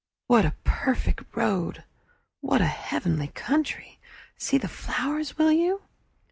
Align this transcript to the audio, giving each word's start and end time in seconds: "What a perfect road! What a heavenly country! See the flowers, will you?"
"What 0.25 0.45
a 0.45 0.55
perfect 0.63 1.25
road! 1.37 1.83
What 2.39 2.59
a 2.59 2.65
heavenly 2.65 3.27
country! 3.27 3.99
See 4.35 4.57
the 4.57 4.67
flowers, 4.67 5.37
will 5.37 5.51
you?" 5.51 5.83